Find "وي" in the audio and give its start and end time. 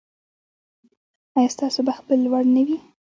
2.67-2.77